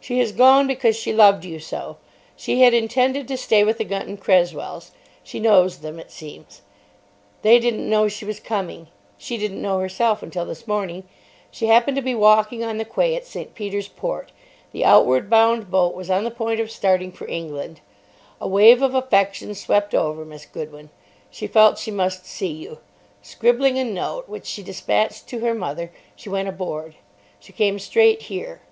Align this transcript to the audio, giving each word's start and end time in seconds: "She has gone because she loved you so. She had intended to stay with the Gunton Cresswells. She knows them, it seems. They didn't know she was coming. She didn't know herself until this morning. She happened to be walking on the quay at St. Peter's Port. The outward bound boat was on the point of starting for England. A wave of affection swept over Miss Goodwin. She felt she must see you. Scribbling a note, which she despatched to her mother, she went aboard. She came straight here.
"She 0.00 0.20
has 0.20 0.32
gone 0.32 0.66
because 0.66 0.96
she 0.96 1.12
loved 1.12 1.44
you 1.44 1.58
so. 1.60 1.98
She 2.34 2.62
had 2.62 2.72
intended 2.72 3.28
to 3.28 3.36
stay 3.36 3.62
with 3.62 3.76
the 3.76 3.84
Gunton 3.84 4.16
Cresswells. 4.16 4.92
She 5.22 5.38
knows 5.38 5.80
them, 5.80 5.98
it 6.00 6.10
seems. 6.10 6.62
They 7.42 7.58
didn't 7.58 7.86
know 7.90 8.08
she 8.08 8.24
was 8.24 8.40
coming. 8.40 8.86
She 9.18 9.36
didn't 9.36 9.60
know 9.60 9.78
herself 9.78 10.22
until 10.22 10.46
this 10.46 10.66
morning. 10.66 11.04
She 11.50 11.66
happened 11.66 11.96
to 11.96 12.02
be 12.02 12.14
walking 12.14 12.64
on 12.64 12.78
the 12.78 12.86
quay 12.86 13.14
at 13.14 13.26
St. 13.26 13.54
Peter's 13.54 13.86
Port. 13.88 14.32
The 14.72 14.82
outward 14.86 15.28
bound 15.28 15.70
boat 15.70 15.94
was 15.94 16.08
on 16.08 16.24
the 16.24 16.30
point 16.30 16.58
of 16.58 16.70
starting 16.70 17.12
for 17.12 17.28
England. 17.28 17.82
A 18.40 18.48
wave 18.48 18.80
of 18.80 18.94
affection 18.94 19.54
swept 19.54 19.94
over 19.94 20.24
Miss 20.24 20.46
Goodwin. 20.46 20.88
She 21.30 21.46
felt 21.46 21.76
she 21.78 21.90
must 21.90 22.24
see 22.24 22.48
you. 22.48 22.78
Scribbling 23.20 23.78
a 23.78 23.84
note, 23.84 24.26
which 24.26 24.46
she 24.46 24.62
despatched 24.62 25.26
to 25.26 25.40
her 25.40 25.52
mother, 25.52 25.92
she 26.16 26.30
went 26.30 26.48
aboard. 26.48 26.94
She 27.40 27.52
came 27.52 27.78
straight 27.78 28.22
here. 28.22 28.62